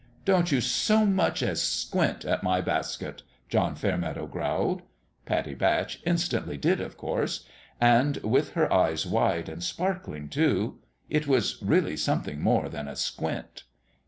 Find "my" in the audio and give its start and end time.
2.41-2.59